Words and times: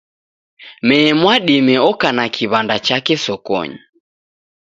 Mee 0.87 1.09
Mwadime 1.19 1.75
oka 1.89 2.09
na 2.17 2.25
kiw'anda 2.35 2.77
chake 2.87 3.13
sokonyi 3.25 3.79